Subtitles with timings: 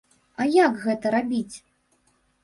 [0.43, 1.55] А як гэта рабіць?